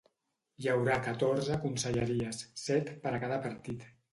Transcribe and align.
Hi 0.63 0.69
haurà 0.71 0.95
catorze 1.09 1.59
conselleries, 1.65 2.43
set 2.65 2.93
per 3.05 3.15
a 3.19 3.25
cada 3.27 3.43
partit. 3.49 3.87